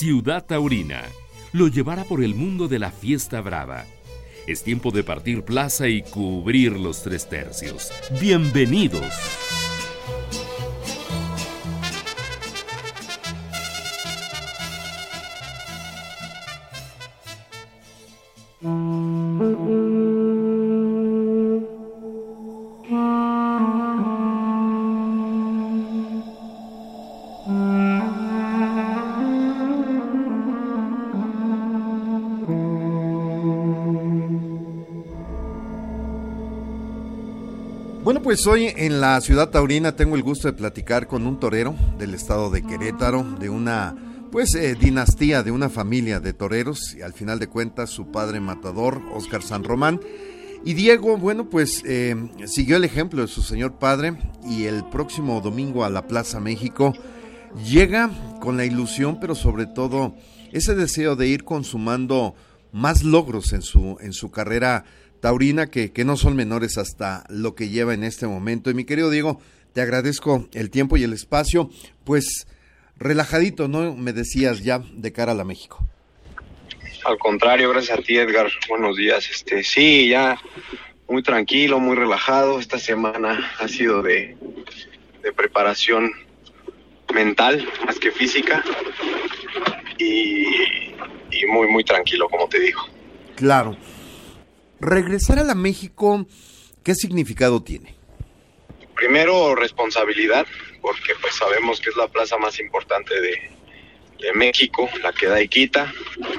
[0.00, 1.02] Ciudad Taurina
[1.52, 3.84] lo llevará por el mundo de la fiesta brava.
[4.46, 7.92] Es tiempo de partir plaza y cubrir los tres tercios.
[8.18, 9.04] Bienvenidos.
[38.22, 42.14] Pues hoy en la ciudad taurina tengo el gusto de platicar con un torero del
[42.14, 43.94] estado de Querétaro, de una
[44.30, 48.40] pues eh, dinastía, de una familia de toreros, y al final de cuentas su padre
[48.40, 50.00] matador, Oscar San Román.
[50.64, 52.14] Y Diego, bueno, pues eh,
[52.46, 54.16] siguió el ejemplo de su señor padre
[54.48, 56.92] y el próximo domingo a la Plaza México
[57.64, 60.14] llega con la ilusión, pero sobre todo
[60.52, 62.34] ese deseo de ir consumando
[62.72, 64.84] más logros en su, en su carrera
[65.20, 68.70] taurina que, que no son menores hasta lo que lleva en este momento.
[68.70, 69.40] Y mi querido Diego,
[69.72, 71.70] te agradezco el tiempo y el espacio,
[72.04, 72.46] pues
[72.96, 73.94] relajadito, ¿no?
[73.94, 75.84] Me decías ya de cara a la México.
[77.04, 79.28] Al contrario, gracias a ti Edgar, buenos días.
[79.30, 80.38] Este, sí, ya
[81.08, 82.60] muy tranquilo, muy relajado.
[82.60, 84.36] Esta semana ha sido de,
[85.22, 86.12] de preparación
[87.14, 88.62] mental más que física
[89.98, 90.44] y,
[91.30, 92.80] y muy, muy tranquilo, como te digo.
[93.36, 93.76] Claro.
[94.80, 96.26] Regresar a la México,
[96.82, 97.94] ¿qué significado tiene?
[98.94, 100.46] Primero, responsabilidad,
[100.80, 103.60] porque pues sabemos que es la plaza más importante de,
[104.34, 105.90] México, la que da y quita,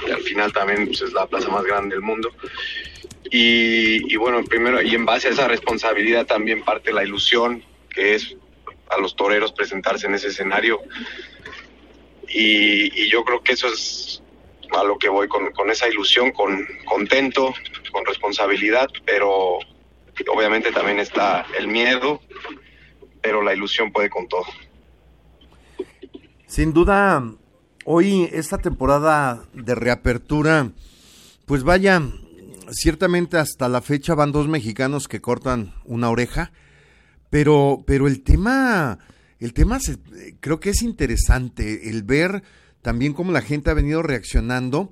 [0.07, 2.31] y al final también pues, es la plaza más grande del mundo.
[3.31, 8.35] Y, bueno, primero, y en base a esa responsabilidad también parte la ilusión, que es
[8.89, 10.79] a los toreros presentarse en ese escenario.
[12.27, 14.21] Y, y yo creo que eso es
[14.73, 17.53] a lo que voy con, con esa ilusión, con contento,
[17.91, 19.59] con responsabilidad, pero
[20.33, 22.21] obviamente también está el miedo,
[23.21, 24.45] pero la ilusión puede con todo.
[26.47, 27.23] Sin duda,
[27.85, 30.71] hoy esta temporada de reapertura,
[31.45, 32.01] pues vaya,
[32.71, 36.51] ciertamente hasta la fecha van dos mexicanos que cortan una oreja,
[37.29, 38.99] pero, pero el tema,
[39.39, 39.79] el tema
[40.39, 42.43] creo que es interesante, el ver
[42.81, 44.91] también cómo la gente ha venido reaccionando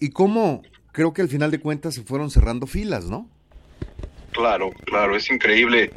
[0.00, 0.62] y cómo
[0.92, 3.28] creo que al final de cuentas se fueron cerrando filas, ¿no?
[4.32, 5.92] Claro, claro, es increíble.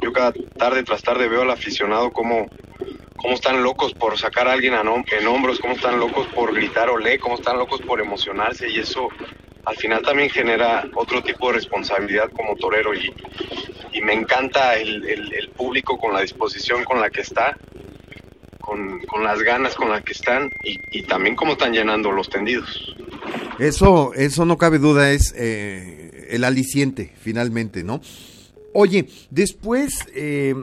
[0.00, 2.48] Yo cada tarde tras tarde veo al aficionado cómo,
[3.16, 7.18] cómo están locos por sacar a alguien en hombros, cómo están locos por gritar olé,
[7.18, 9.08] cómo están locos por emocionarse y eso
[9.64, 13.12] al final también genera otro tipo de responsabilidad como torero y,
[13.92, 17.56] y me encanta el, el, público con la disposición con la que está,
[18.74, 22.28] con, con las ganas con las que están y, y también cómo están llenando los
[22.28, 22.96] tendidos.
[23.58, 28.00] Eso, eso no cabe duda, es eh, el aliciente, finalmente, ¿no?
[28.72, 30.54] Oye, después eh,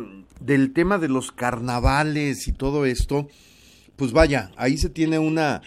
[0.41, 3.29] del tema de los carnavales y todo esto,
[3.95, 5.61] pues vaya, ahí se tiene una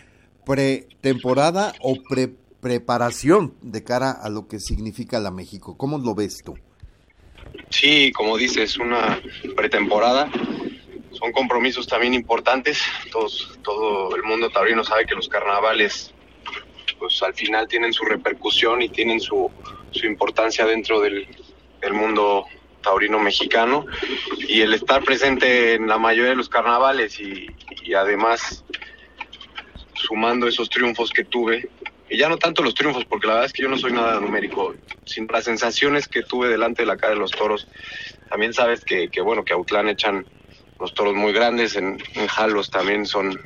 [0.44, 5.76] pretemporada o pre preparación de cara a lo que significa la México.
[5.76, 6.54] ¿Cómo lo ves tú?
[7.68, 9.20] Sí, como dices, una
[9.54, 10.30] pretemporada.
[11.24, 12.82] Son compromisos también importantes.
[13.10, 16.12] Todos, todo el mundo taurino sabe que los carnavales
[16.98, 19.50] pues al final tienen su repercusión y tienen su,
[19.90, 21.26] su importancia dentro del,
[21.92, 22.44] mundo
[22.82, 23.86] taurino mexicano
[24.38, 27.46] y el estar presente en la mayoría de los carnavales y,
[27.94, 28.62] además
[29.94, 31.70] sumando esos triunfos que tuve
[32.10, 34.20] y ya no tanto los triunfos porque la verdad es que yo no soy nada
[34.20, 34.74] numérico
[35.04, 37.68] sino las sensaciones que tuve delante de la cara de los toros
[38.28, 40.26] también sabes que, que bueno que Autlán echan
[40.84, 43.40] los toros muy grandes en, en Jalos también son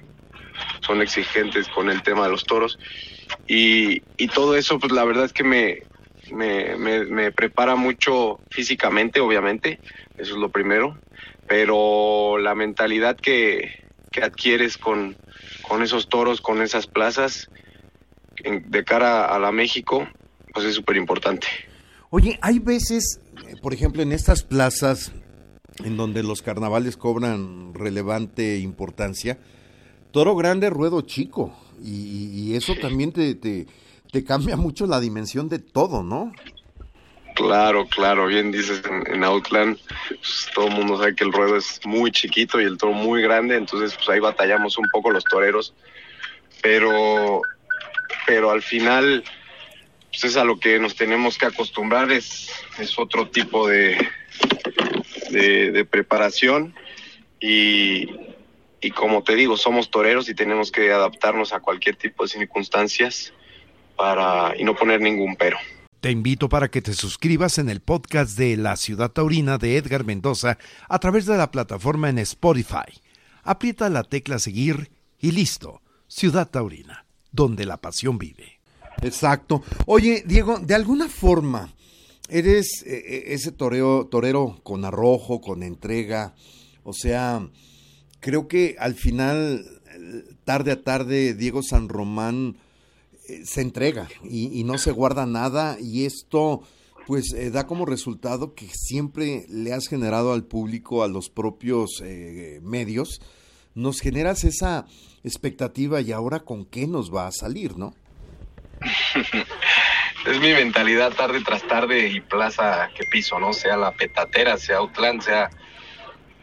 [0.81, 2.79] son exigentes con el tema de los toros
[3.47, 5.83] y, y todo eso, pues la verdad es que me,
[6.33, 9.79] me, me, prepara mucho físicamente, obviamente,
[10.17, 10.99] eso es lo primero,
[11.47, 15.17] pero la mentalidad que, que adquieres con,
[15.63, 17.49] con esos toros, con esas plazas,
[18.43, 20.09] de cara a la México,
[20.53, 21.47] pues es súper importante.
[22.11, 23.21] Oye, hay veces,
[23.63, 25.13] por ejemplo, en estas plazas
[25.85, 29.39] en donde los carnavales cobran relevante importancia,
[30.13, 31.53] toro grande, ruedo chico.
[31.85, 36.33] Y, eso también te, te, cambia mucho la dimensión de todo, ¿no?
[37.35, 39.79] Claro, claro, bien dices, en, Outland
[40.09, 43.23] pues, todo el mundo sabe que el ruedo es muy chiquito y el toro muy
[43.23, 45.73] grande, entonces pues ahí batallamos un poco los toreros,
[46.61, 47.43] pero,
[48.27, 49.23] pero al final
[50.11, 53.97] pues es a lo que nos tenemos que acostumbrar, es, es otro tipo de,
[55.31, 56.75] de, de preparación
[57.41, 58.09] y,
[58.81, 63.33] y como te digo, somos toreros y tenemos que adaptarnos a cualquier tipo de circunstancias
[63.97, 65.59] para y no poner ningún pero.
[66.01, 70.05] Te invito para que te suscribas en el podcast de La Ciudad Taurina de Edgar
[70.05, 70.57] Mendoza
[70.89, 73.01] a través de la plataforma en Spotify.
[73.43, 75.83] Aprieta la tecla seguir y listo.
[76.07, 78.61] Ciudad Taurina, donde la pasión vive.
[79.03, 79.63] Exacto.
[79.87, 81.73] Oye, Diego, de alguna forma,
[82.29, 86.35] eres eh, eh, ese toreo, torero con arrojo, con entrega.
[86.85, 87.49] O sea,
[88.21, 89.65] creo que al final,
[90.45, 92.57] tarde a tarde, Diego San Román
[93.29, 96.63] eh, se entrega y, no se guarda nada y esto
[97.07, 102.03] pues eh, da como resultado que siempre le has generado al público, a los propios
[102.03, 103.21] eh, medios,
[103.75, 104.87] nos generas esa
[105.25, 107.95] expectativa y ahora con qué nos va a salir, ¿no?
[110.29, 113.53] es mi mentalidad tarde tras tarde y plaza que piso, ¿no?
[113.53, 115.51] Sea la petatera, sea Outland, sea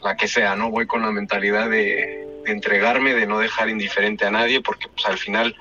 [0.02, 0.72] la que sea, ¿no?
[0.72, 5.18] Voy con la mentalidad de, entregarme, de no dejar indiferente a nadie, porque pues al
[5.18, 5.56] final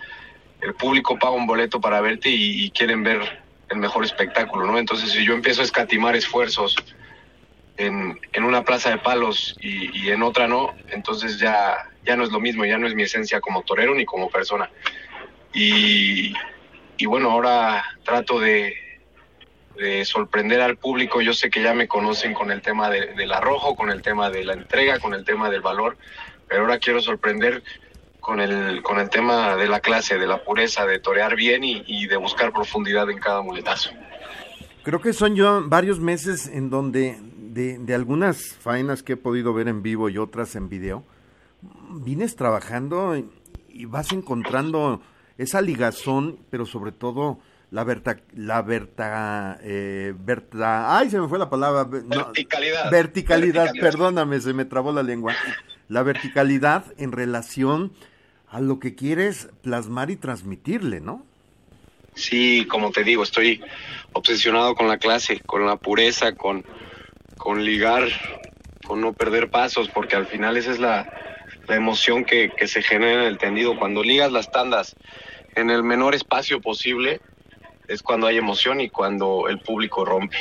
[0.60, 4.78] el público paga un boleto para verte y, quieren ver el mejor espectáculo, ¿no?
[4.78, 6.76] Entonces, si yo empiezo a escatimar esfuerzos
[7.76, 12.40] en, una plaza de palos y, en otra no, entonces ya, ya no es lo
[12.40, 14.70] mismo, ya no es mi esencia como torero ni como persona.
[15.52, 16.34] Y,
[17.06, 18.74] bueno, ahora trato de,
[20.04, 21.20] sorprender al público.
[21.20, 24.44] Yo sé que ya me conocen con el tema del arrojo, con el tema de
[24.44, 25.96] la entrega, con el tema del valor,
[26.48, 27.62] pero ahora quiero sorprender
[28.24, 32.06] con el, con el tema de la clase, de la pureza, de torear bien y,
[32.06, 33.90] de buscar profundidad en cada muletazo.
[34.82, 39.68] Creo que son yo varios meses en donde de, algunas faenas que he podido ver
[39.68, 41.04] en vivo y otras en video,
[41.90, 45.02] vienes trabajando y, vas encontrando
[45.38, 47.40] esa ligazón, pero sobre todo
[47.70, 50.14] la verta, la verta, eh,
[50.62, 51.84] ay, se me fue la palabra.
[51.84, 52.90] verticalidad.
[52.90, 53.72] verticalidad.
[53.80, 55.34] perdóname, se me trabó la lengua.
[55.88, 57.92] La verticalidad en relación
[58.48, 61.26] a lo que quieres plasmar y transmitirle, ¿no?
[62.14, 63.60] Sí, como te digo, estoy
[64.12, 66.64] obsesionado con la clase, con la pureza, con,
[67.36, 68.04] con ligar,
[68.86, 71.10] con no perder pasos, porque al final esa es la,
[71.68, 73.78] emoción que, que, se genera en el tendido.
[73.78, 74.96] Cuando ligas las tandas
[75.54, 77.20] en el menor espacio posible,
[77.88, 80.36] es cuando hay emoción y cuando el público rompe.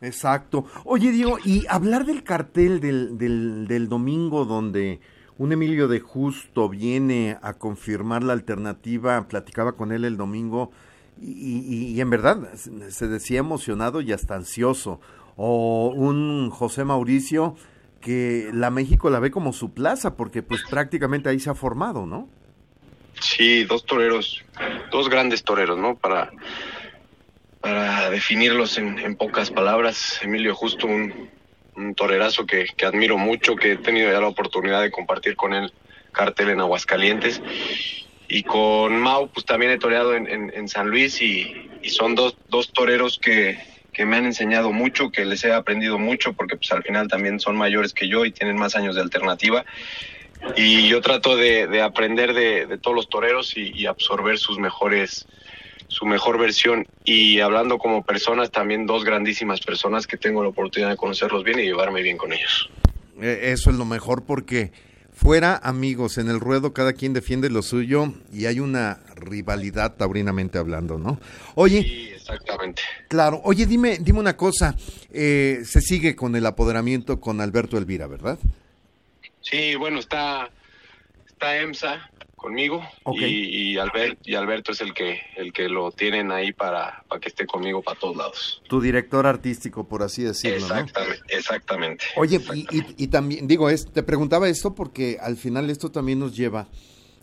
[0.00, 0.66] Exacto.
[0.84, 5.00] Oye, Diego, y hablar del cartel del, del, del domingo donde
[5.38, 10.70] un Emilio de Justo viene a confirmar la alternativa, platicaba con él el domingo
[11.20, 15.00] y, en verdad se decía emocionado y hasta ansioso.
[15.36, 17.56] O un José Mauricio
[18.00, 22.04] que la México la ve como su plaza porque pues prácticamente ahí se ha formado,
[22.04, 22.28] ¿no?
[23.20, 24.44] Sí, dos toreros,
[24.90, 25.96] dos grandes toreros, ¿no?
[25.96, 26.30] Para,
[27.60, 31.30] para definirlos en, en pocas palabras, Emilio Justo, un,
[31.96, 35.72] torerazo que, admiro mucho, que he tenido ya la oportunidad de compartir con él
[36.12, 37.42] cartel en Aguascalientes.
[38.28, 43.18] Y con Mau, pues también he toreado en, San Luis y, son dos, dos toreros
[43.18, 43.58] que,
[44.04, 47.56] me han enseñado mucho, que les he aprendido mucho, porque pues al final también son
[47.56, 49.64] mayores que yo y tienen más años de alternativa.
[50.56, 55.26] Y yo trato de, aprender de, todos los toreros y absorber sus mejores
[55.94, 60.90] su mejor versión y hablando como personas, también dos grandísimas personas que tengo la oportunidad
[60.90, 62.68] de conocerlos bien y llevarme bien con ellos.
[63.20, 64.72] Eh, eso es lo mejor porque
[65.14, 70.58] fuera amigos, en el ruedo cada quien defiende lo suyo y hay una rivalidad taurinamente
[70.58, 71.20] hablando, ¿no?
[71.54, 72.82] Oye, sí, exactamente.
[73.08, 74.76] Claro, oye, dime, dime una cosa,
[75.12, 78.38] eh, se sigue con el apoderamiento con Alberto Elvira, ¿verdad?
[79.40, 80.50] Sí, bueno, está,
[81.26, 82.10] está EMSA,
[82.44, 87.28] conmigo y, y, Alberto es el que el que lo tienen ahí para, para que
[87.28, 88.62] esté conmigo para todos lados.
[88.68, 90.58] Tu director artístico, por así decirlo.
[90.58, 91.22] Exactamente.
[91.28, 92.42] exactamente Oye,
[92.98, 96.68] Y, también, digo, es, te preguntaba esto porque al final esto también nos lleva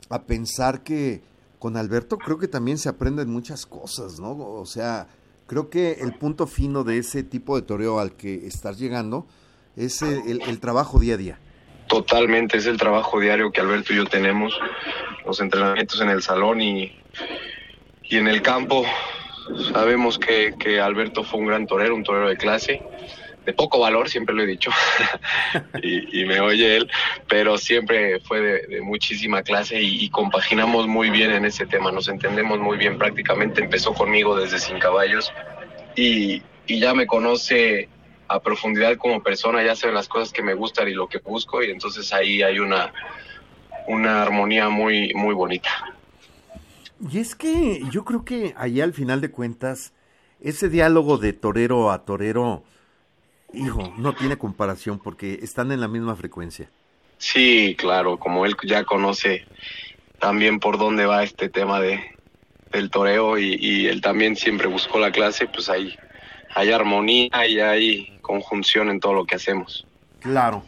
[0.09, 1.21] a pensar que
[1.59, 4.35] con Alberto creo que también se aprenden muchas cosas, ¿no?
[4.35, 5.07] O sea,
[5.45, 9.27] creo que el punto fino de ese tipo de toreo al que estás llegando
[9.75, 11.39] es el trabajo día a día.
[11.91, 14.57] Totalmente, es el trabajo diario que Alberto y yo tenemos,
[15.25, 16.97] los entrenamientos en el salón y,
[18.03, 18.85] y en el campo.
[19.73, 22.81] Sabemos que, que, Alberto fue un gran torero, un torero de clase,
[23.45, 24.71] de poco valor, siempre lo he dicho,
[25.83, 26.89] y, me oye él,
[27.27, 32.07] pero siempre fue de, muchísima clase y, y, compaginamos muy bien en ese tema, nos
[32.07, 35.33] entendemos muy bien, prácticamente empezó conmigo desde Sin Caballos
[35.97, 37.89] y, y ya me conoce
[38.33, 41.63] a profundidad como persona, ya saben las cosas que me gustan y lo que busco,
[41.63, 42.93] y entonces ahí hay una,
[43.87, 45.69] una armonía muy, muy bonita.
[47.09, 49.93] Y es que yo creo que ahí al final de cuentas,
[50.39, 52.63] ese diálogo de torero a torero,
[53.53, 56.69] hijo, no tiene comparación porque están en la misma frecuencia.
[57.17, 59.45] Sí, claro, como él ya conoce
[60.19, 62.01] también por dónde va este tema de
[62.71, 65.95] del toreo y, él también siempre buscó la clase, pues hay,
[66.53, 69.85] hay armonía y hay conjunción en todo lo que hacemos.
[70.19, 70.63] Claro.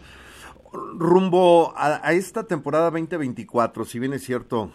[0.72, 4.72] Rumbo a, esta temporada 2024, si bien es cierto,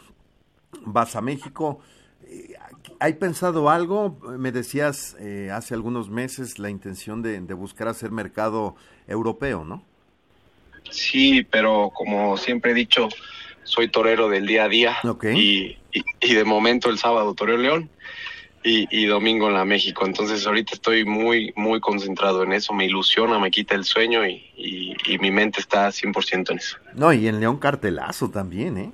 [0.83, 1.81] vas a México,
[2.25, 2.55] eh,
[3.01, 4.17] ¿hay pensado algo?
[4.39, 8.77] Me decías eh, hace algunos meses la intención de, de buscar hacer mercado
[9.09, 9.83] europeo, ¿no?
[10.91, 13.09] Sí, pero como siempre he dicho,
[13.69, 14.97] soy torero del día a día
[15.35, 15.77] y,
[16.21, 17.91] y, de momento el sábado toreo León
[18.63, 20.07] y, domingo en la México.
[20.07, 24.45] Entonces ahorita estoy muy, muy concentrado en eso, me ilusiona, me quita el sueño y,
[25.21, 26.77] mi mente está 100% en eso.
[26.95, 28.93] No, y en León cartelazo también, ¿eh?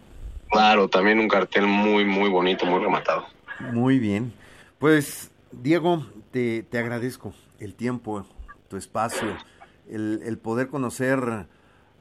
[0.51, 3.27] Claro, también un cartel muy, muy bonito, muy rematado.
[3.73, 4.33] Muy bien.
[4.79, 8.25] Pues, Diego, te, te agradezco el tiempo,
[8.69, 9.37] tu espacio,
[9.91, 11.47] el, el poder conocer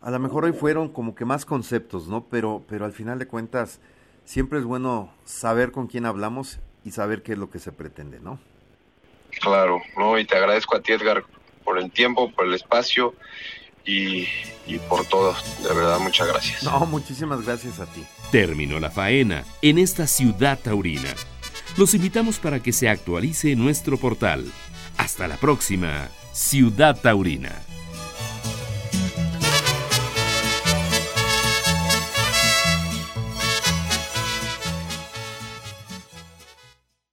[0.04, 2.26] a lo mejor hoy fueron como que más conceptos, ¿no?
[2.26, 3.80] Pero, pero al final de cuentas,
[4.26, 8.20] siempre es bueno saber con quién hablamos y saber qué es lo que se pretende,
[8.20, 8.40] ¿no?
[9.42, 11.24] Claro, no, y te agradezco a ti, Edgar,
[11.64, 13.16] por el tiempo, por el espacio
[13.86, 14.28] y,
[14.68, 15.36] y por todo.
[15.62, 16.64] De verdad, muchas gracias.
[16.64, 18.04] No, muchísimas gracias a ti.
[18.32, 21.14] Terminó la faena en esta ciudad taurina.
[21.78, 24.46] Los invitamos para que se actualice nuestro portal.
[24.98, 27.52] Hasta la próxima, Ciudad Taurina.